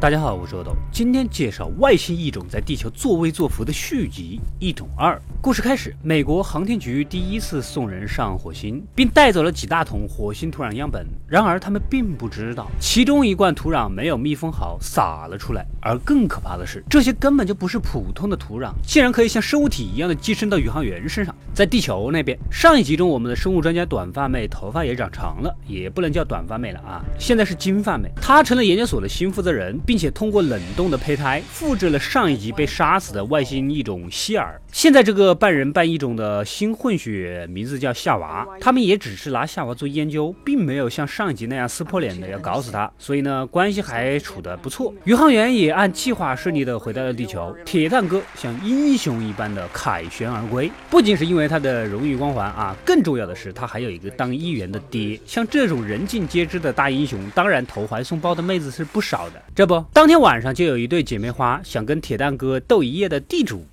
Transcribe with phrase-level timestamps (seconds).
[0.00, 5.14] 大家好，我是阿斗，今天介绍外星异种在地球作威作福的续集《异种二》。
[5.42, 11.06] 故事开始，美国航天局第一次送人上火星，并带走了几大桶火星土壤样本。
[11.28, 15.66] 然而，他们并不知道，其中一罐土壤没有密封好，洒了出来。
[15.82, 21.34] 而更可怕的是，这些根本就不是普通的土壤，竟然可以像生物体一样的寄生到宇航员身上。
[21.52, 28.10] 在地球那边，上一集中我们的生物专家短发妹头发也长长了，也不能叫短发妹了啊，现在是金发妹。
[28.16, 29.78] 她成了研究所的新负责人。
[29.90, 34.56] 并且通过冷冻的胚胎复制了上一集被杀死的外星异种希尔。
[34.70, 38.46] 现在这个半人半异种的新混血名字叫夏娃。
[38.60, 42.88] 他们也只是拿夏娃做研究，并没有像上一集那样撕破脸的要搞死他。
[43.00, 44.94] 所以呢，关系还处得不错。
[45.02, 47.52] 宇航员也按计划顺利的回到了地球。
[47.66, 55.18] 铁蛋哥像英雄一般的凯旋而归，不仅是因为他的荣誉光环啊，更重要的是他还有一个当议员的爹。
[55.26, 59.42] 像这种人尽皆知的大英雄，当然投怀送抱的妹子是不少的。
[59.52, 59.79] 这不。
[59.92, 63.64] 当天晚上就有一对姐妹花想跟铁蛋哥斗一夜的地主。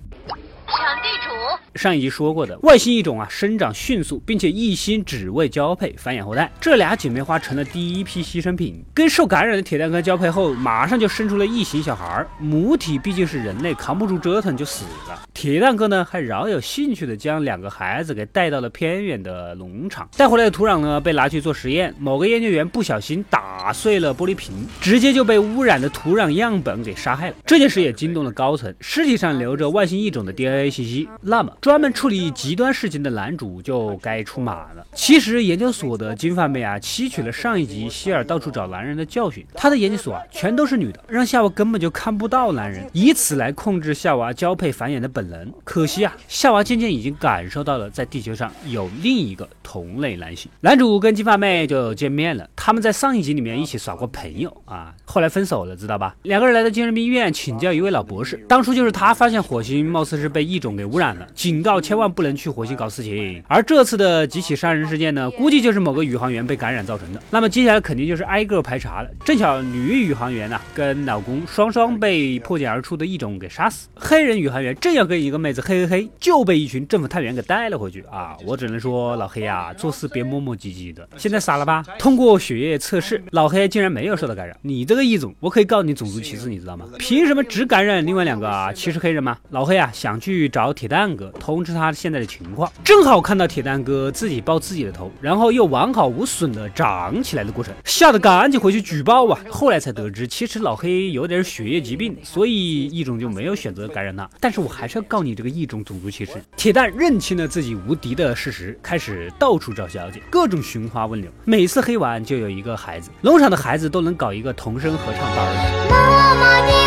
[1.78, 6.50] 上一集说过的外星异种啊，生长迅速，并且一心只为交配繁衍后代。
[6.60, 12.26] 这俩姐妹花成了第一批牺牲品，跟受感染的铁蛋哥交配后，马上就生出了异形小孩。
[12.40, 15.22] 母体毕竟是人类，扛不住折腾就死了。
[15.32, 21.94] 铁蛋哥呢，还饶有兴趣的将两个孩子给带到了偏远的农场，带回来的土壤呢，被拿去做实验。
[21.96, 27.36] 某个研究员不小心打碎了玻璃瓶，直接就被污染的土壤样本给杀害了。
[27.46, 31.08] 这件事也惊动了高层，尸体上留着外星异种的 DNA 信息。
[31.22, 31.52] 那么。
[31.68, 34.86] 专门处理极端事情的男主就该出马了。
[34.94, 45.52] 其实研究所的金发妹啊，吸取了上一集希尔到处找男人的教训，她的研究所啊全都是女的，让夏娃根本就看不到男人，以此来控制夏娃交配繁衍的本能。
[45.62, 50.50] 可惜啊，夏娃渐渐已经感受到了在地球上有另一个同类男性。
[50.60, 56.16] 男主跟金发妹就见面了，他们在上一集里面一起耍过朋友啊，后来分手了，知道吧？
[56.22, 61.57] 两个人来到精神病医院请教一位老博士，当初就是他发现火星貌似是被异种给污染了，仅。
[61.58, 67.20] 警告千万不能去火星搞事情，而这次的几起杀人事件呢，估计就是某个宇航员被感染造成的。
[67.32, 69.10] 那么接下来肯定就是挨个排查了。
[69.24, 78.36] 正巧女宇航员呢跟老公双双被破茧而出的异种给杀死，黑人宇航员正要跟一个妹子嘿嘿嘿，就被一群政府探员给带了回去啊！
[78.46, 81.08] 我只能说老黑啊，做事别磨磨唧唧的。
[81.16, 81.84] 现在傻了吧？
[81.98, 84.56] 通过血液测试，老黑竟然没有受到感染。
[84.62, 86.86] 你这个异种，我可以告你种族歧视，你知道吗？
[87.00, 88.72] 凭什么只感染另外两个啊？
[88.72, 89.36] 歧视黑人吗？
[89.50, 91.32] 老黑啊，想去找铁蛋哥。
[91.38, 99.38] 通知他现在的情况，正好看到铁蛋哥自己抱自己的头，然后又完好无损的长起来的过程，吓得赶紧回去举报啊！
[99.48, 104.28] 后来才得知，其实老黑有点血液疾病，所以异种就没有选择感染他。
[104.40, 106.32] 但是我还是要告你这个异种种族歧视。
[106.56, 115.88] 铁蛋认清了自己无敌的事实，开始到处找小姐，各种寻花问柳，每次黑完就有一个孩子，农场的孩子都能搞一个童声合唱班。
[115.90, 116.77] 妈妈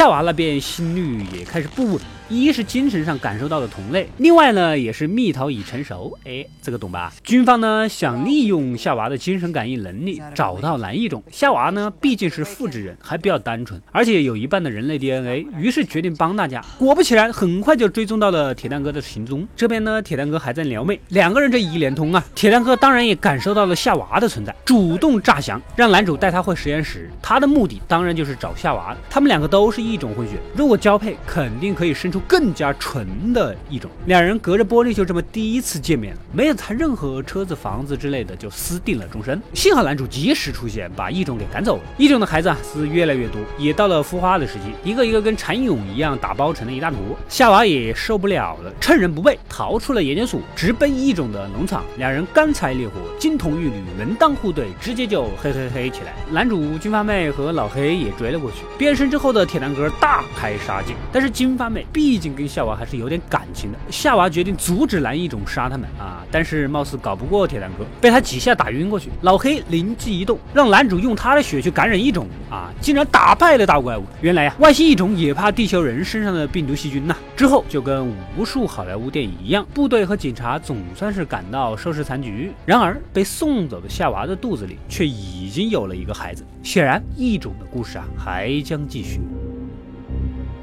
[0.00, 2.00] 夏娃那边心率也开始不稳。
[2.30, 7.12] 一是精神上感受到的同类，另外呢也是蜜桃已成熟，哎，这个懂吧？
[7.24, 11.20] 军方呢想利用夏娃的精神感应能力找到蓝异种。
[11.32, 16.64] 夏娃呢毕竟是复制人，还比较单纯，而且有一半的人类 DNA，于是决定帮大家。
[16.78, 19.44] 果不其然，很快就追踪到了铁蛋哥的行踪。
[19.56, 27.10] 这边呢，铁蛋哥还在撩妹，两个人这一连通啊，铁蛋哥当然也感受到了夏娃的存在，主动诈降，让男主带他回实验室。
[27.20, 28.96] 他的目的当然就是找夏娃。
[29.10, 32.19] 他们两个都是异种混血，如果交配，肯定可以生出。
[32.28, 39.40] 更加纯的一种，两人隔着玻璃就这么第一次见面了，没有谈任何车子、房子之类的，就私定了终身。
[39.54, 41.82] 幸好男主及时出现，把异种给赶走了。
[41.96, 46.98] 异种的孩子啊是越来越多，也到了孵化的时期，一个一个跟蚕蛹一样打包成了一大坨。
[47.28, 51.84] 夏娃也受不了了，趁人不备逃出了研究所，直奔异种的农场。
[51.96, 56.14] 两人干柴烈火，金童玉女，门当户对，直接就嘿嘿嘿起来。
[56.30, 58.58] 男主金发妹和老黑也追了过去。
[58.76, 62.09] 变身之后的铁蛋哥大开杀戒，但是金发妹必。
[62.10, 69.10] 毕竟跟夏娃还是有点感情的，夏娃决定阻止蓝异种杀他们啊，但是貌似搞不过铁蛋哥，被他几下打晕过去。
[69.22, 74.02] 老黑灵机一动，让男主用他的血去感染异种啊，竟然打败了大怪物。
[74.22, 77.16] 原来呀，外星异种也怕地球人身上的病毒细菌呐。
[77.36, 82.50] 之后就跟无数好莱坞电影一样，部队和警察总算是赶到收拾残局。
[82.66, 89.20] 然而被送走的夏娃的肚子里却已经有了一个孩子，显然异种的故事啊还将继续。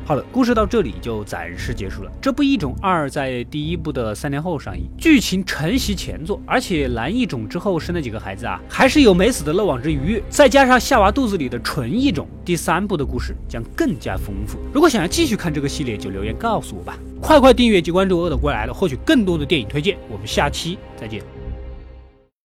[0.07, 2.09] 好了，故事到这里就暂时结束了。
[2.21, 14.57] 这部《异种二》在第一部的三年后上映，剧情承袭前作，而且男异种之后生的几个孩子啊，还是有没死的漏网之鱼，再加上夏娃肚子里的纯异种，第三部的故事将更加丰富。
[14.71, 16.97] 如果想要继续看这个系列，就留言告诉我吧。
[17.21, 19.97] 快快订阅及关注“恶的归来了”，获取更多的电影推荐。
[20.09, 21.36] 我们下期再见。